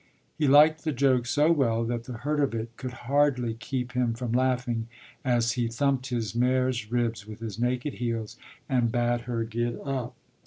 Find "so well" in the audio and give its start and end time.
1.27-1.83